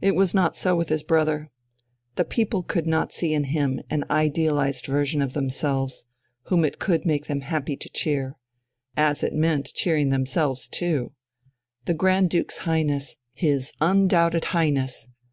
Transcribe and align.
It 0.00 0.14
was 0.14 0.32
not 0.32 0.54
so 0.54 0.76
with 0.76 0.90
his 0.90 1.02
brother. 1.02 1.50
The 2.14 2.24
people 2.24 2.62
could 2.62 2.86
not 2.86 3.10
see 3.12 3.34
in 3.34 3.42
him 3.50 3.80
an 3.90 4.04
idealized 4.08 4.86
version 4.86 5.20
of 5.20 5.32
themselves, 5.32 6.04
whom 6.44 6.64
it 6.64 6.78
could 6.78 7.04
make 7.04 7.26
them 7.26 7.40
happy 7.40 7.76
to 7.76 7.90
cheer 7.90 8.36
as 8.96 9.24
it 9.24 9.32
meant 9.34 9.72
cheering 9.74 10.10
themselves 10.10 10.68
too! 10.68 11.14
the 11.86 11.94
Grand 11.94 12.30
Duke's 12.30 12.58
Highness 12.58 13.16
his 13.34 13.72
undoubted 13.80 14.44
Highness! 14.54 15.08